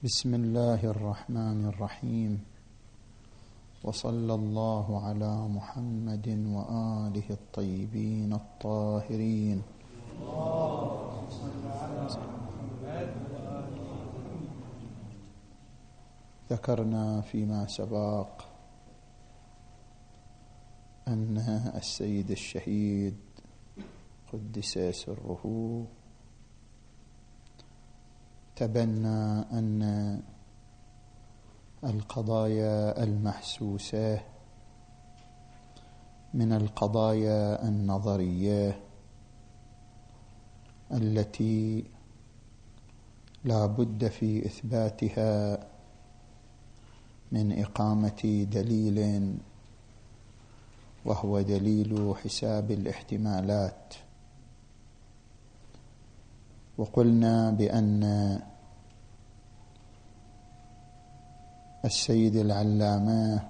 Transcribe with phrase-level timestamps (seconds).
[0.00, 2.40] بسم الله الرحمن الرحيم.
[3.84, 9.62] وصلى الله على محمد وآله الطيبين الطاهرين.
[16.50, 18.28] ذكرنا فيما سبق
[21.08, 21.36] أن
[21.76, 23.16] السيد الشهيد
[24.32, 25.44] قدس سره
[28.60, 30.20] تبنى أن
[31.84, 34.20] القضايا المحسوسة
[36.34, 38.80] من القضايا النظرية
[40.92, 41.84] التي
[43.44, 45.66] لا بد في إثباتها
[47.32, 49.38] من إقامة دليل
[51.04, 53.94] وهو دليل حساب الاحتمالات.
[56.78, 58.49] وقلنا بأن
[61.84, 63.42] السيد العلامة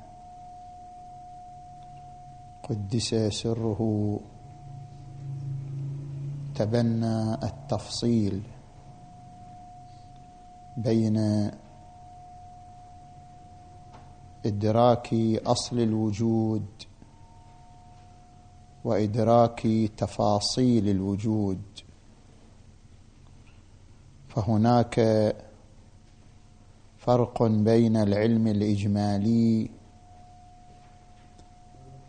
[2.62, 4.20] قدس سره
[6.54, 8.42] تبنى التفصيل
[10.76, 11.50] بين
[14.46, 15.14] إدراك
[15.46, 16.66] أصل الوجود
[18.84, 19.66] وإدراك
[19.96, 21.62] تفاصيل الوجود.
[24.28, 25.00] فهناك
[27.00, 29.70] فرق بين العلم الإجمالي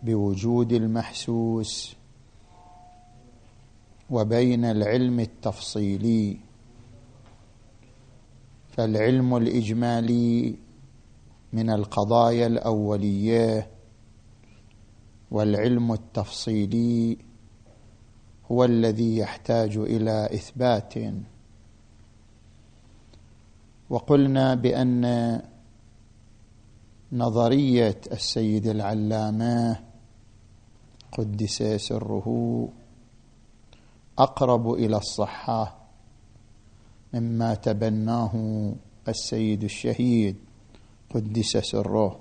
[0.04, 1.96] بوجود المحسوس
[4.10, 6.38] وبين العلم التفصيلي.
[8.70, 10.56] فالعلم الإجمالي
[11.54, 13.68] من القضايا الأولية
[15.32, 17.18] والعلم التفصيلي
[18.52, 20.94] هو الذي يحتاج إلى إثبات.
[23.92, 25.04] وقلنا بأن
[27.12, 29.80] نظرية السيد العلامة
[31.12, 32.28] قدس سره
[34.20, 35.78] أقرب إلى الصحة
[37.14, 38.34] مما تبناه
[39.08, 40.36] السيد الشهيد
[41.14, 42.20] قدس سره.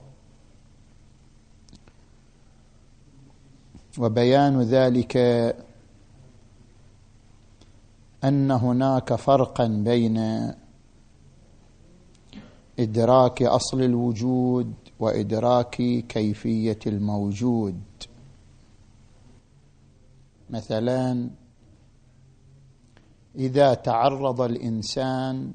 [3.99, 5.17] وبيان ذلك
[8.25, 10.19] أن هناك فرقا بين
[12.79, 15.77] إدراك أصل الوجود وإدراك
[16.09, 17.81] كيفية الموجود.
[20.51, 21.31] مثلا
[23.37, 25.55] إذا تعرض الإنسان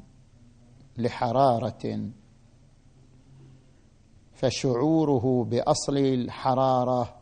[0.97, 2.09] لحرارة
[4.33, 7.15] فشعوره بأصل الحرارة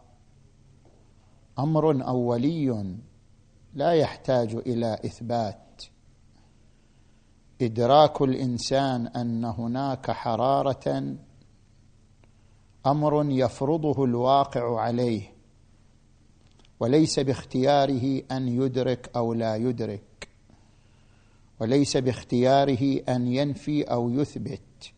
[1.59, 2.95] أمر أولي
[3.73, 5.62] لا يحتاج إلى إثبات.
[7.65, 11.15] إدراك الإنسان أن هناك حرارة
[12.85, 15.33] أمر يفرضه الواقع عليه
[16.79, 20.27] وليس باختياره أن يدرك أو لا يدرك
[21.59, 24.91] وليس باختياره أن ينفي أو يثبت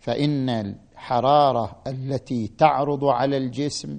[0.00, 3.98] فإن الحرارة التي تعرض على الجسم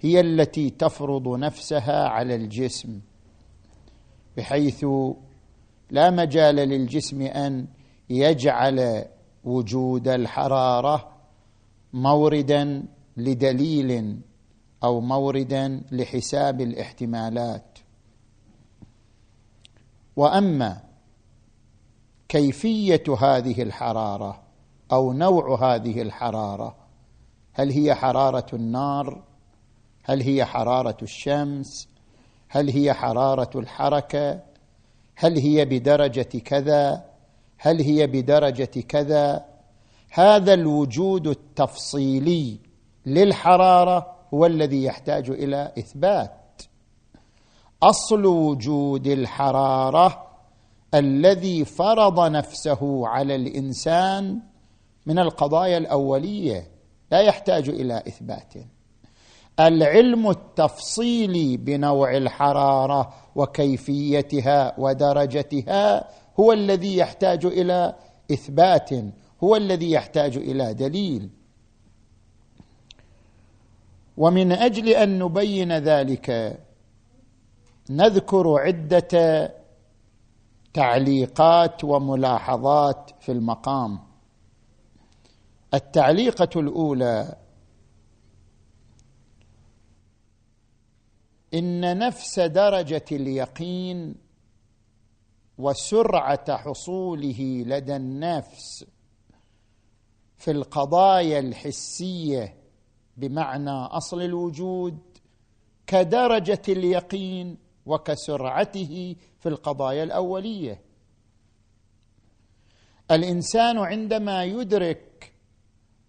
[0.00, 3.00] هي التي تفرض نفسها على الجسم
[4.36, 4.86] بحيث
[5.92, 7.66] لا مجال للجسم أن
[8.10, 9.04] يجعل
[9.44, 11.12] وجود الحرارة
[11.92, 12.84] موردا
[13.16, 14.20] لدليل
[14.84, 17.78] أو موردا لحساب الاحتمالات.
[20.16, 20.80] وأما
[22.28, 24.42] كيفية هذه الحرارة
[24.92, 26.76] أو نوع هذه الحرارة
[27.52, 29.22] هل هي حرارة النار؟
[30.04, 31.88] هل هي حرارة الشمس؟
[32.48, 34.51] هل هي حرارة الحركة؟
[35.16, 37.04] هل هي بدرجة كذا؟
[37.58, 39.44] هل هي بدرجة كذا؟
[40.10, 42.58] هذا الوجود التفصيلي
[43.06, 46.62] للحرارة هو الذي يحتاج إلى إثبات.
[47.82, 50.26] أصل وجود الحرارة
[50.94, 54.40] الذي فرض نفسه على الإنسان
[55.06, 56.70] من القضايا الأولية
[57.10, 58.54] لا يحتاج إلى إثبات.
[59.60, 66.08] العلم التفصيلي بنوع الحرارة وكيفيتها ودرجتها
[66.40, 67.94] هو الذي يحتاج إلى
[68.32, 68.90] إثبات
[69.44, 71.30] هو الذي يحتاج إلى دليل.
[74.16, 76.58] ومن أجل أن نبين ذلك
[77.90, 79.52] نذكر عدة
[80.74, 83.98] تعليقات وملاحظات في المقام.
[85.74, 87.41] التعليقة الأولى
[91.54, 94.14] إن نفس درجة اليقين
[95.58, 98.84] وسرعة حصوله لدى النفس
[100.36, 102.56] في القضايا الحسية
[103.16, 104.98] بمعنى أصل الوجود
[105.86, 110.80] كدرجة اليقين وكسرعته في القضايا الأولية.
[113.10, 115.32] الإنسان عندما يدرك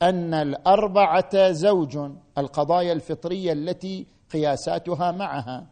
[0.02, 1.98] أن الأربعة زوج
[2.38, 5.68] القضايا الفطرية التي قياساتها معها.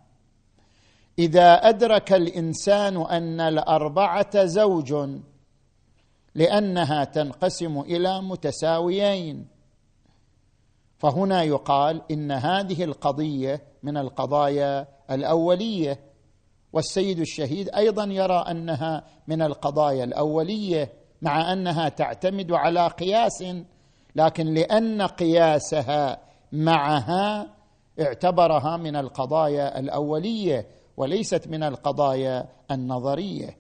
[1.19, 4.95] إذا أدرك الإنسان أن الأربعة زوج
[6.35, 9.47] لأنها تنقسم إلى متساويين.
[10.97, 15.99] فهنا يقال إن هذه القضية من القضايا الأولية.
[16.73, 23.43] والسيد الشهيد أيضا يرى أنها من القضايا الأولية مع أنها تعتمد على قياس
[24.15, 26.17] لكن لأن قياسها
[26.51, 27.47] معها
[28.01, 30.67] اعتبرها من القضايا الأولية
[30.97, 33.57] وليست من القضايا النظرية.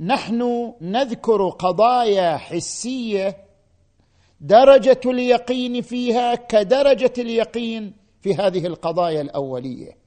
[0.00, 3.36] نحن نذكر قضايا حسية
[4.40, 10.04] درجة اليقين فيها كدرجة اليقين في هذه القضايا الأولية.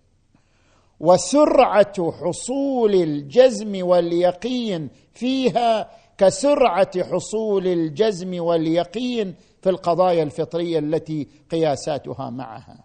[0.99, 9.35] وسرعة حصول الجزم واليقين فيها كسرعة حصول الجزم واليقين
[9.67, 12.83] في القضايا الفطرية التي قياساتها معها.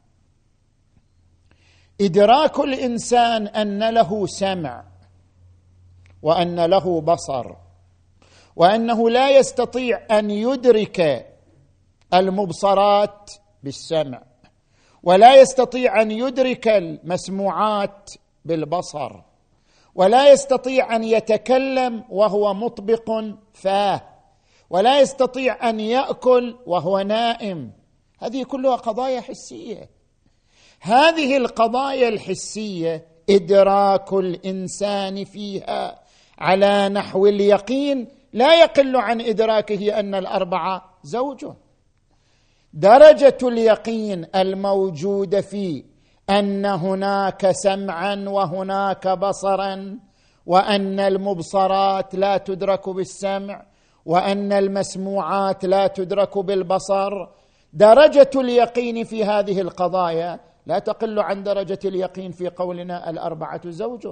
[2.01, 4.85] إدراك الإنسان أن له سمع
[6.23, 7.55] وأن له بصر
[8.57, 11.27] وأنه لا يستطيع أن يدرك
[12.15, 13.31] المبصرات
[13.63, 14.23] بالسمع
[15.03, 18.11] ولا يستطيع أن يدرك المسموعات
[18.45, 19.21] بالبصر
[19.95, 23.25] ولا يستطيع أن يتكلم وهو مطبق
[23.55, 24.12] فاه.
[24.73, 27.73] ولا يستطيع أن يأكل وهو نائم.
[28.19, 29.91] هذه كلها قضايا حسية.
[30.81, 36.03] هذه القضايا الحسية إدراك الإنسان فيها
[36.39, 41.47] على نحو اليقين لا يقل عن إدراكه أن الأربعة زوج
[42.73, 45.85] درجة اليقين الموجودة في
[46.31, 49.99] أن هناك سمعا وهناك بصرا
[50.47, 53.72] وأن المبصرات لا تدرك بالسمع
[54.07, 57.27] وأن المسموعات لا تدرك بالبصر.
[57.73, 64.09] درجة اليقين في هذه القضايا لا تقل عن درجة اليقين في قولنا الأربعة زوج.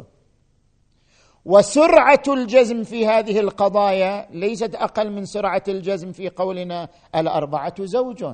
[1.45, 8.25] وسرعة الجزم في هذه القضايا ليست أقل من سرعة الجزم في قولنا الأربعة زوج.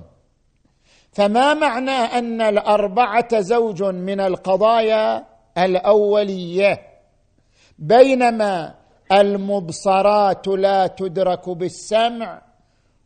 [1.13, 5.27] فما معنى أن الأربعة زوج من القضايا
[5.59, 6.81] الأولية؟
[7.79, 8.75] بينما
[9.13, 12.43] المبصرات لا تدرك بالسمع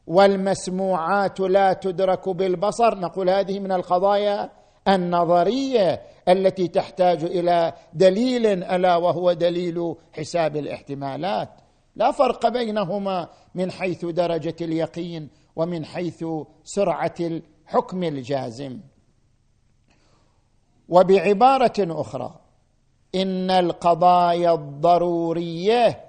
[0.07, 2.99] والمسموعات لا تدرك بالبصر.
[2.99, 4.51] نقول هذه من القضايا
[4.89, 11.49] النظرية التي تحتاج إلى دليل ألا وهو دليل حساب الاحتمالات.
[11.97, 16.25] لا فرق بينهما من حيث درجة اليقين ومن حيث
[16.65, 18.81] سرعة الحكم الجازم.
[20.89, 22.41] وبعبارة أخرى
[23.15, 26.05] إن القضايا الضرورية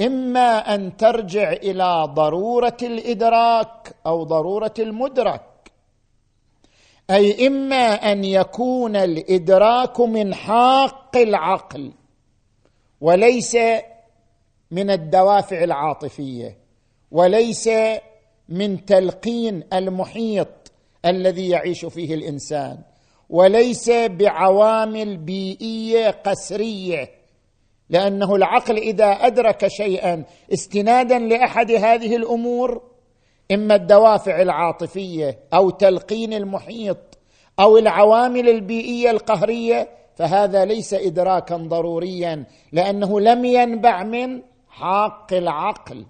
[0.00, 5.72] إما أن ترجع إلى ضرورة الإدراك أو ضرورة المدرك
[7.10, 11.92] أي إما أن يكون الإدراك من حاق العقل
[13.00, 13.56] وليس
[14.70, 16.58] من الدوافع العاطفية
[17.10, 17.70] وليس
[18.48, 20.72] من تلقين المحيط
[21.04, 22.78] الذي يعيش فيه الإنسان.
[23.30, 27.10] وليس بعوامل بيئية قسرية
[27.90, 32.82] لأنه العقل إذا أدرك شيئا استنادا لأحد هذه الأمور
[33.52, 37.18] إما الدوافع العاطفية أو تلقين المحيط
[37.60, 46.06] أو العوامل البيئية القهرية فهذا ليس ادراكا ضروريا لأنه لم ينبع من حاق العقل.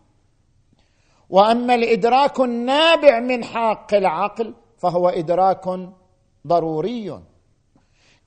[1.30, 5.66] وأما الإدراك النابع من حاق العقل فهو إدراك
[6.46, 7.22] ضروري.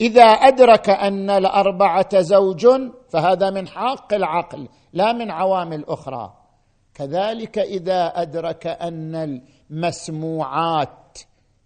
[0.02, 2.68] إذا أدرك أن الأربعة زوج
[3.10, 6.34] فهذا من حاق العقل لا من عوامل أخرى.
[6.94, 9.16] كذلك إذا أدرك أن
[9.72, 11.18] المسموعات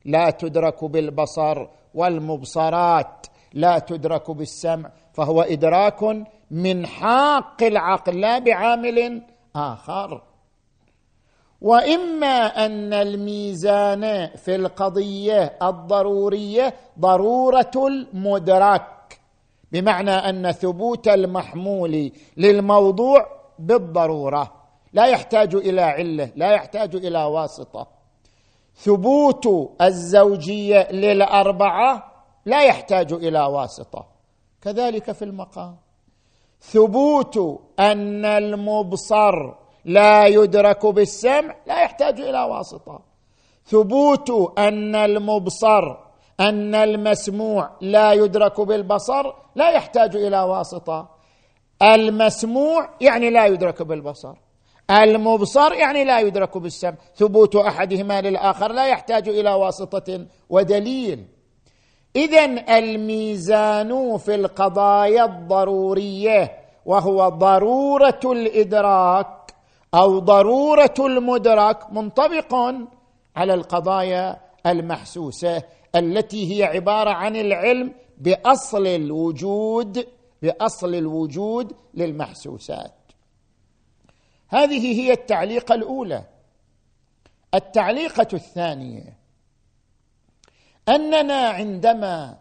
[0.06, 6.04] لا تدرك بالبصر والمبصرات لا تدرك بالسمع فهو إدراك
[6.52, 9.22] من حاق العقل لا بعامل
[9.56, 10.31] آخر.
[11.62, 19.20] وإما أن الميزان في القضية الضرورية ضرورة المدرك
[19.72, 23.26] بمعنى أن ثبوت المحمول للموضوع
[23.60, 24.52] بالضرورة
[24.94, 27.88] لا يحتاج إلى علة لا يحتاج إلى واسطة.
[28.76, 29.48] ثبوت
[29.82, 32.12] الزوجية للأربعة
[32.46, 34.06] لا يحتاج إلى واسطة
[34.62, 35.76] كذلك في المقام.
[36.62, 37.38] ثبوت
[37.80, 43.00] أن المبصر لا يدرك بالسمع لا يحتاج إلى واسطة.
[43.66, 45.96] ثبوت أن المبصر
[46.40, 51.10] أن المسموع لا يدرك بالبصر لا يحتاج إلى واسطة.
[51.82, 54.34] المسموع يعني لا يدرك بالبصر.
[54.92, 56.96] المبصر يعني لا يدرك بالسمع.
[57.16, 61.26] ثبوت أحدهما للآخر لا يحتاج إلى واسطة ودليل.
[62.16, 62.46] اذا
[62.78, 69.41] الميزان في القضايا الضرورية وهو ضرورة الإدراك
[69.94, 72.56] أو ضرورة المدرك منطبق
[73.36, 75.64] على القضايا المحسوسة
[75.96, 80.08] التي هي عبارة عن العلم بأصل الوجود
[80.42, 82.94] بأصل الوجود للمحسوسات.
[84.48, 86.24] هذه هي التعليقه الأولى.
[87.54, 89.18] التعليقة الثانية
[90.90, 92.38] أننا عندما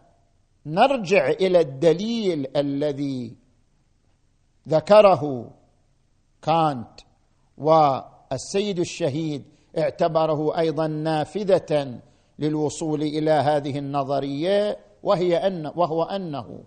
[0.65, 3.35] نرجع إلى الدليل الذي
[4.67, 5.51] ذكره
[6.41, 6.99] كانت
[7.61, 9.43] والسيد الشهيد
[9.77, 11.99] اعتبره أيضا نافذة
[12.39, 16.63] للوصول إلى هذه النظرية وهي ان وهو أنه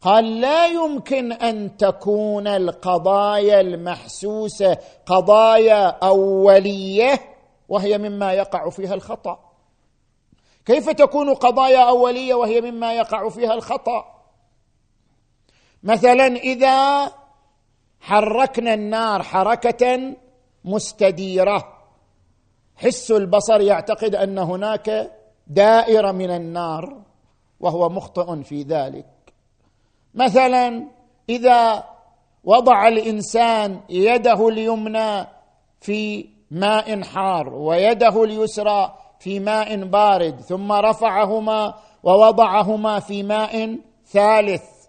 [0.00, 7.20] قال لا يمكن أن تكون القضايا المحسوسة قضايا أولية
[7.68, 9.38] وهي مما يقع فيها الخطأ.
[10.64, 14.04] كيف تكون قضايا أولية وهي مما يقع فيها الخطأ؟
[15.82, 17.12] مثلا إذا
[18.00, 20.14] حركنا النار حركة
[20.64, 21.64] مستديرة.
[22.76, 25.10] حس البصر يعتقد أن هناك
[25.46, 27.02] دائرة من النار
[27.60, 29.06] وهو مخطئ في ذلك.
[30.14, 30.84] مثلا
[31.28, 31.84] إذا
[32.44, 35.26] وضع الإنسان يده اليمنى
[35.80, 44.79] في ماء حار ويده اليسرى في ماء بارد ثم رفعهما ووضعهما في ماء ثالث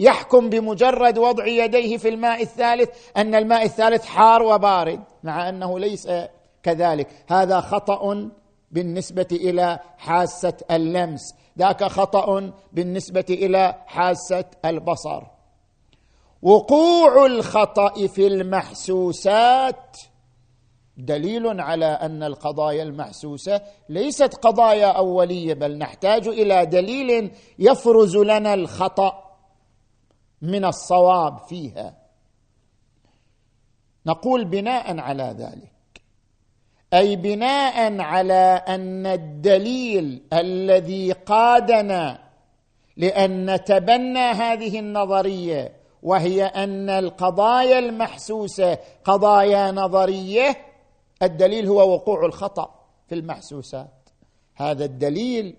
[0.00, 6.08] يحكم بمجرد وضع يديه في الماء الثالث أن الماء الثالث حار وبارد مع أنه ليس
[6.62, 7.08] كذلك.
[7.28, 8.30] هذا خطأ
[8.70, 11.34] بالنسبة إلى حاسة اللمس.
[11.58, 15.22] ذاك خطأ بالنسبة إلى حاسة البصر.
[16.42, 19.96] وقوع الخطأ في المحسوسات
[20.96, 29.29] دليل على أن القضايا المحسوسة ليست قضايا أولية بل نحتاج إلى دليل يفرز لنا الخطأ.
[30.42, 31.94] من الصواب فيها.
[34.06, 36.02] نقول بناء على ذلك.
[36.94, 42.18] أي بناء على أن الدليل الذي قادنا
[42.96, 50.56] لأن نتبنى هذه النظرية وهي أن القضايا المحسوسة قضايا نظرية
[51.22, 52.74] الدليل هو وقوع الخطأ
[53.08, 54.10] في المحسوسات.
[54.54, 55.56] هذا الدليل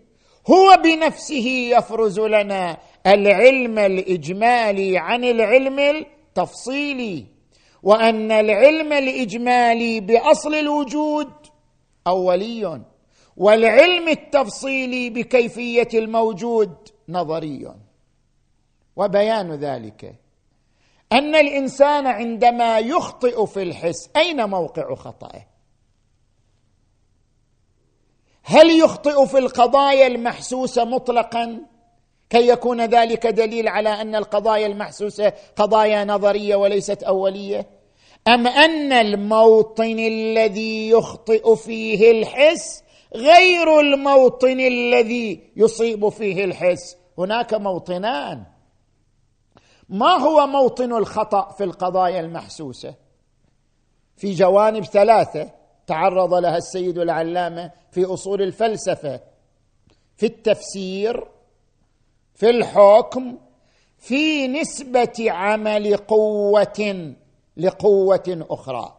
[0.49, 1.47] هو بنفسه
[1.77, 7.25] يفرز لنا العلم الاجمالي عن العلم التفصيلي
[7.83, 11.31] وأن العلم الاجمالي بأصل الوجود
[12.07, 12.81] أولي
[13.37, 16.73] والعلم التفصيلي بكيفية الموجود
[17.09, 17.73] نظري.
[18.95, 20.15] وبيان ذلك
[21.11, 25.51] أن الإنسان عندما يخطئ في الحس أين موقع خطئه
[28.43, 31.70] هل يخطئ في القضايا المحسوسة مطلقا؟
[32.31, 37.67] كي يكون ذلك دليل على أن القضايا المحسوسة قضايا نظرية وليست أولية؟
[38.27, 42.83] أم أن الموطن الذي يخطئ فيه الحس
[43.15, 48.43] غير الموطن الذي يصيب فيه الحس؟ هناك موطنان.
[49.89, 52.95] ما هو موطن الخطأ في القضايا المحسوسة؟
[54.17, 55.49] في جوانب ثلاثة
[55.87, 59.19] تعرض لها السيد العلامة في أصول الفلسفة.
[60.17, 61.27] في التفسير
[62.41, 63.37] في الحكم
[63.97, 67.13] في نسبة عمل قوة
[67.57, 68.97] لقوة أخرى.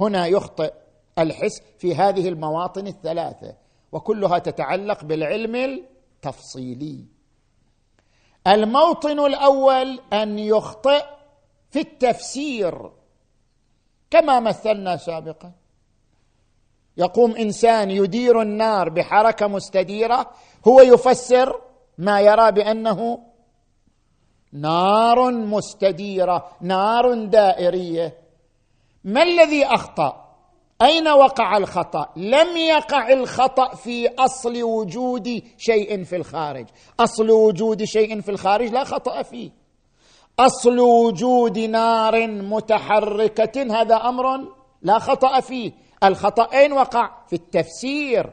[0.00, 0.72] هنا يخطئ
[1.18, 3.54] الحس في هذه المواطن الثلاثة
[3.92, 7.04] وكلها تتعلق بالعلم التفصيلي.
[8.46, 11.04] الموطن الأول أن يخطئ
[11.70, 12.90] في التفسير
[14.10, 15.52] كما مثلنا سابقا.
[16.96, 20.30] يقوم إنسان يدير النار بحركة مستديرة
[20.68, 23.18] هو يفسر ما يرى بأنه
[24.52, 28.18] نار مستديرة نار دائرية.
[29.04, 30.24] ما الذي أخطأ؟
[30.82, 36.66] أين وقع الخطأ؟ لم يقع الخطأ في أصل وجود شيء في الخارج.
[37.00, 39.50] أصل وجود شيء في الخارج لا خطأ فيه.
[40.38, 44.24] أصل وجود نار متحركة هذا أمر
[44.82, 45.72] لا خطأ فيه.
[46.04, 48.30] الخطأ أين وقع؟ في التفسير.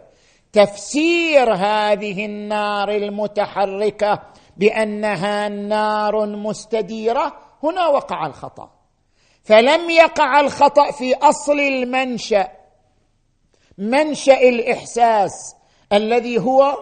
[0.53, 4.20] تفسير هذه النار المتحركة
[4.58, 8.72] بأنها نار مستديرة هنا وقع الخطأ.
[9.43, 12.48] فلم يقع الخطأ في أصل المنشأ
[13.77, 15.55] منشأ الإحساس
[15.93, 16.77] الذي هو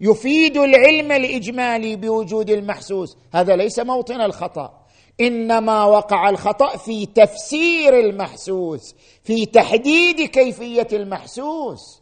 [0.00, 3.16] يفيد العلم الإجمالي بوجود المحسوس.
[3.34, 4.80] هذا ليس موطن الخطأ.
[5.20, 11.99] إنما وقع الخطأ في تفسير المحسوس في تحديد كيفية المحسوس.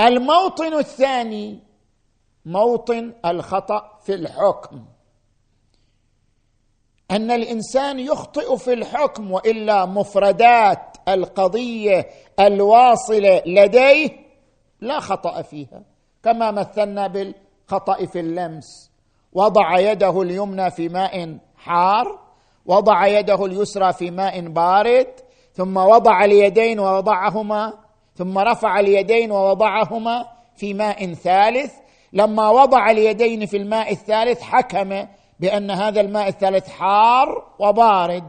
[0.00, 1.58] الموطن الثاني
[2.46, 4.84] موطن الخطأ في الحكم.
[7.10, 12.08] أن الإنسان يخطئ في الحكم وإلا مفردات القضية
[12.40, 14.08] الواصلة لديه
[14.80, 15.82] لا خطأ فيها
[16.22, 18.90] كما مثلنا بالخطأ في اللمس.
[19.32, 22.18] وضع يده اليمنى في ماء حار
[22.66, 25.06] وضع يده اليسرى في ماء بارد
[25.52, 27.87] ثم وضع اليدين ووضعهما
[28.18, 31.72] ثم رفع اليدين ووضعهما في ماء ثالث.
[32.12, 35.06] لما وضع اليدين في الماء الثالث حكم
[35.40, 38.24] بأن هذا الماء الثالث حار وبارد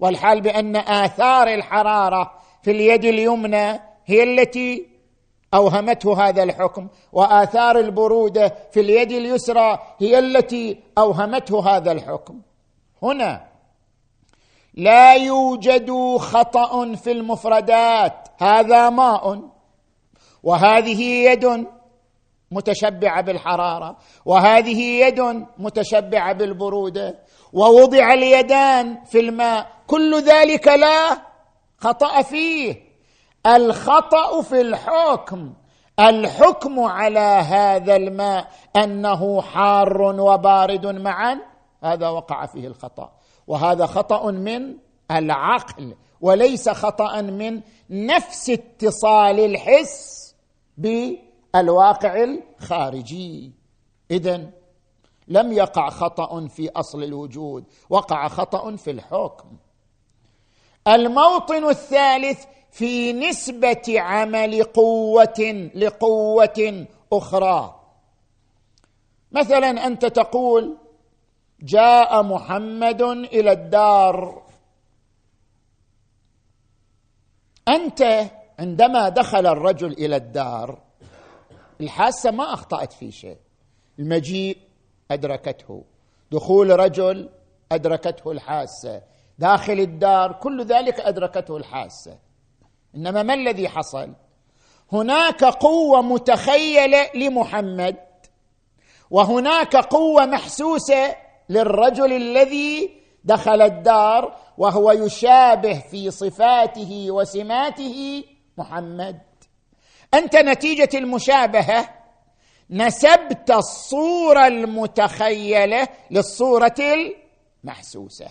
[0.00, 2.32] والحال بأن آثار الحرارة
[2.62, 4.86] في اليد اليمنى هي التي
[5.54, 12.40] أوهمته هذا الحكم وآثار البرودة في اليد اليسرى هي التي أوهمته هذا الحكم.
[13.02, 13.44] هنا
[14.78, 18.28] لا يوجد خطأ في المفردات.
[18.38, 19.40] هذا ماء
[20.42, 21.66] وهذه يد
[22.50, 25.20] متشبعة بالحرارة وهذه يد
[25.58, 27.18] متشبعة بالبرودة
[27.52, 29.66] ووضع اليدان في الماء.
[29.86, 31.18] كل ذلك لا
[31.78, 32.88] خطأ فيه.
[33.46, 35.52] الخطأ في الحكم
[36.00, 41.40] الحكم على هذا الماء أنه حار وبارد معا.
[41.84, 43.17] هذا وقع فيه الخطأ.
[43.48, 44.76] وهذا خطأ من
[45.10, 50.34] العقل وليس خطأ من نفس اتصال الحس
[50.78, 53.52] بالواقع الخارجي.
[54.10, 54.50] اذا
[55.28, 59.56] لم يقع خطأ في أصل الوجود وقع خطأ في الحكم.
[60.88, 67.74] الموطن الثالث في نسبة عمل قوة لقوة أخرى.
[69.32, 70.76] مثلا أنت تقول
[71.60, 74.42] جاء محمد إلى الدار.
[77.68, 80.78] أنت عندما دخل الرجل إلى الدار
[81.80, 83.38] الحاسة ما أخطأت في شيء.
[83.98, 84.58] المجيء
[85.10, 85.84] أدركته.
[86.30, 87.28] دخول رجل
[87.72, 89.02] أدركته الحاسة.
[89.38, 92.18] داخل الدار كل ذلك أدركته الحاسة.
[92.94, 94.14] إنما ما الذي حصل؟
[94.92, 97.96] هناك قوة متخيلة لمحمد
[99.10, 102.90] وهناك قوة محسوسة للرجل الذي
[103.24, 108.24] دخل الدار وهو يشابه في صفاته وسماته
[108.58, 109.20] محمد.
[110.14, 111.88] أنت نتيجة المشابهة.
[112.70, 116.74] نسبت الصورة المتخيلة للصورة
[117.64, 118.26] المحسوسة.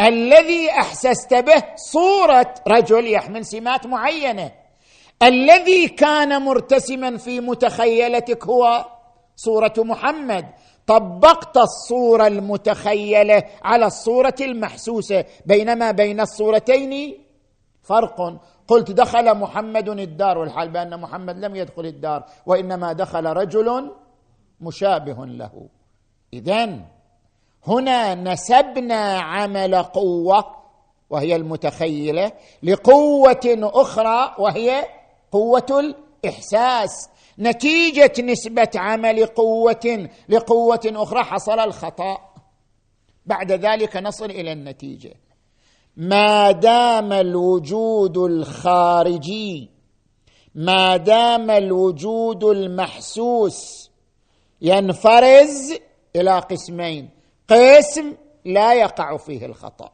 [0.00, 4.52] الذي أحسست به صورة رجل يحمل سمات معينة.
[5.22, 8.84] الذي كان مرتسما في متخيلتك هو
[9.36, 10.46] صورة محمد.
[10.86, 15.24] طبقت الصورة المتخيلة على الصورة المحسوسة.
[15.46, 17.18] بينما بين الصورتين
[17.82, 18.40] فرق.
[18.68, 23.92] قلت دخل محمد الدار والحال بأن محمد لم يدخل الدار وإنما دخل رجل
[24.60, 25.68] مشابه له.
[26.34, 26.84] إذن
[27.66, 30.56] هنا نسبنا عمل قوة
[31.10, 34.84] وهي المتخيلة لقوة أخرى وهي
[35.32, 35.94] قوة
[36.24, 37.08] الإحساس.
[37.38, 42.18] نتيجة نسبة عمل قوة لقوة أخرى حصل الخطأ.
[43.26, 45.14] بعد ذلك نصل إلى النتيجة.
[45.96, 49.70] ما دام الوجود الخارجي
[50.54, 53.90] ما دام الوجود المحسوس
[54.62, 55.74] ينفرز
[56.16, 57.10] إلى قسمين.
[57.48, 59.90] قسم لا يقع فيه الخطأ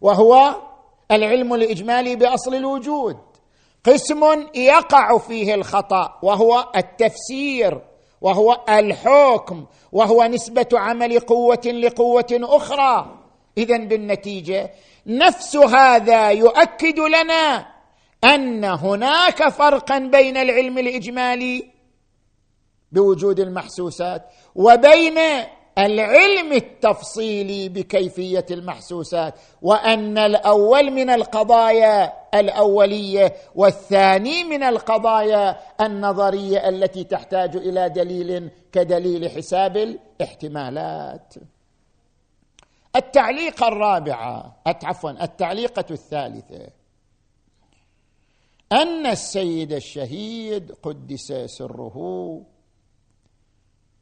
[0.00, 0.56] وهو
[1.10, 3.16] العلم الإجمالي بأصل الوجود.
[3.86, 7.80] قسم يقع فيه الخطأ وهو التفسير
[8.20, 13.18] وهو الحكم وهو نسبة عمل قوة لقوة أخرى.
[13.58, 14.70] اذا بالنتيجة
[15.06, 17.66] نفس هذا يؤكد لنا
[18.24, 21.70] أن هناك فرقا بين العلم الإجمالي
[22.92, 24.22] بوجود المحسوسات
[24.54, 25.18] وبين
[25.78, 37.56] العلم التفصيلي بكيفية المحسوسات وأن الأول من القضايا الأولية والثاني من القضايا النظرية التي تحتاج
[37.56, 41.34] إلى دليل كدليل حساب الاحتمالات.
[42.96, 46.68] التعليقه الرابعه عفوا التعليقة الثالثة.
[48.72, 52.40] أن السيد الشهيد قدس سره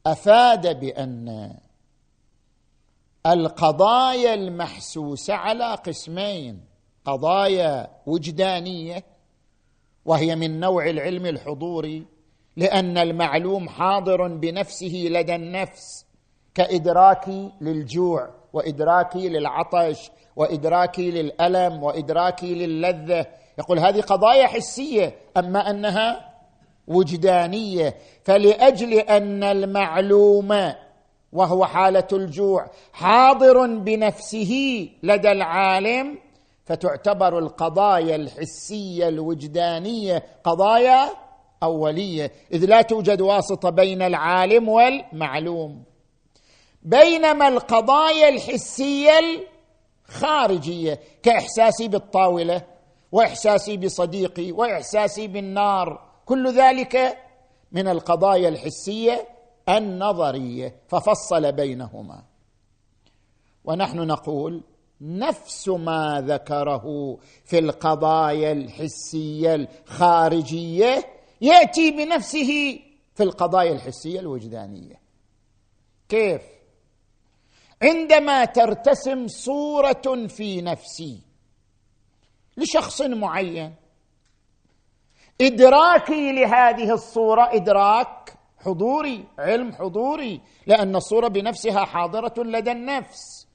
[0.06, 1.54] أفاد بأن
[3.26, 6.60] القضايا المحسوسة على قسمين
[7.04, 9.04] قضايا وجدانية
[10.04, 12.06] وهي من نوع العلم الحضوري
[12.56, 16.06] لأن المعلوم حاضر بنفسه لدى النفس
[16.54, 23.26] كادراكي للجوع وادراكي للعطش وادراكي للألم وادراكي للذة.
[23.58, 26.34] يقول هذه قضايا حسية أما أنها
[26.86, 27.96] وجدانية.
[28.24, 30.74] فلأجل أن المعلوم
[31.34, 36.18] وهو حالة الجوع حاضر بنفسه لدى العالم
[36.64, 41.10] فتعتبر القضايا الحسية الوجدانية قضايا
[41.62, 42.32] أولية.
[42.52, 45.82] إذ لا توجد واسطة بين العالم والمعلوم.
[46.82, 49.12] بينما القضايا الحسية
[50.08, 52.62] الخارجية كإحساسي بالطاولة
[53.12, 57.18] وإحساسي بصديقي وإحساسي بالنار كل ذلك
[57.72, 59.33] من القضايا الحسية
[59.68, 62.22] النظرية ففصل بينهما.
[63.64, 64.62] ونحن نقول
[65.00, 71.04] نفس ما ذكره في القضايا الحسية الخارجية
[71.40, 72.80] يأتي بنفسه
[73.14, 75.00] في القضايا الحسية الوجدانية.
[76.08, 76.42] كيف؟
[77.82, 81.20] عندما ترتسم صورة في نفسي
[82.56, 83.74] لشخص معين.
[85.40, 88.33] إدراكي لهذه الصورة إدراك
[88.64, 93.46] حضوري علم حضوري لأن الصورة بنفسها حاضرة لدى النفس.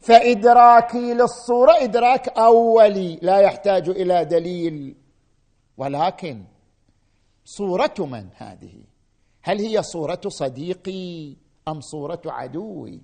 [0.00, 4.96] فإدراكي للصورة إدراك أولي لا يحتاج إلى دليل.
[5.76, 6.44] ولكن
[7.44, 8.82] صورة من هذه؟
[9.42, 11.36] هل هي صورة صديقي
[11.68, 13.00] أم صورة عدوي؟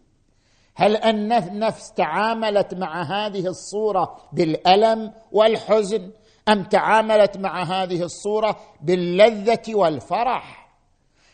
[0.74, 6.10] هل النفس تعاملت مع هذه الصورة بالألم والحزن
[6.52, 10.70] ام تعاملت مع هذه الصورة باللذة والفرح.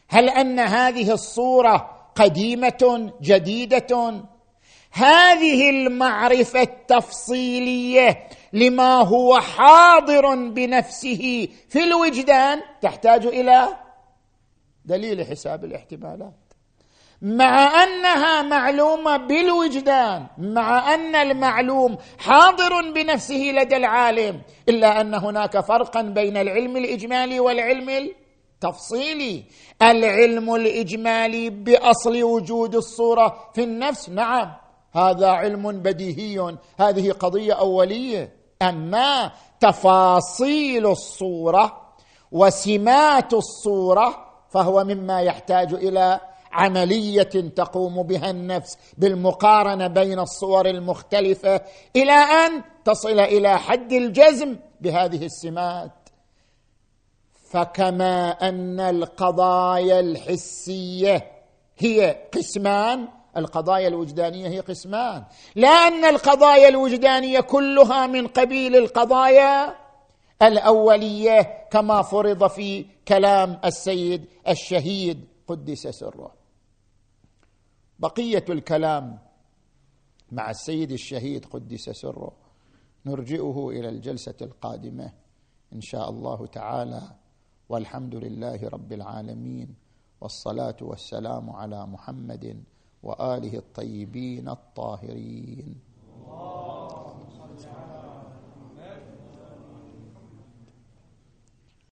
[0.08, 4.22] هل أن هذه الصورة قديمة جديدة؟
[4.90, 13.68] هذه المعرفة التفصيلية لما هو حاضر بنفسه في الوجدان تحتاج إلى
[14.84, 16.45] دليل حساب الاحتمالات.
[17.22, 26.02] مع أنها معلومة بالوجدان مع أن المعلوم حاضر بنفسه لدى العالم إلا أن هناك فرقا
[26.02, 29.44] بين العلم الإجمالي والعلم التفصيلي.
[29.82, 34.52] العلم الإجمالي بأصل وجود الصورة في النفس نعم
[34.92, 38.32] هذا علم بديهي هذه قضية أولية.
[38.62, 41.86] أما تفاصيل الصورة
[42.32, 46.20] وسمات الصورة فهو مما يحتاج إلى
[46.56, 47.22] عملية
[47.56, 51.60] تقوم بها النفس بالمقارنة بين الصور المختلفة
[51.96, 55.92] إلى أن تصل إلى حد الجزم بهذه السمات.
[57.50, 61.30] فكما أن القضايا الحسية
[61.78, 65.24] هي قسمان القضايا الوجدانية هي قسمان.
[65.54, 69.74] لا أن القضايا الوجدانية كلها من قبيل القضايا
[70.42, 76.35] الأولية كما فرض في كلام السيد الشهيد قدس سره.
[77.98, 79.18] بقية الكلام
[80.32, 82.32] مع السيد الشهيد قدس سره
[83.06, 85.12] نرجئه إلى الجلسة القادمة
[85.72, 87.02] إن شاء الله تعالى
[87.68, 89.74] والحمد لله رب العالمين
[90.20, 92.64] والصلاة والسلام على محمد
[93.02, 95.80] وآله الطيبين الطاهرين.